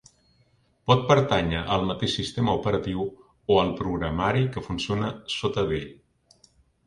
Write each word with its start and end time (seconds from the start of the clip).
Pot 0.91 1.01
pertànyer 1.09 1.59
al 1.75 1.83
mateix 1.89 2.15
sistema 2.19 2.55
operatiu, 2.61 3.03
o 3.55 3.59
al 3.65 3.69
programari 3.81 4.41
que 4.55 4.67
funciona 4.69 5.11
sota 5.35 5.69
d'ell. 5.73 5.87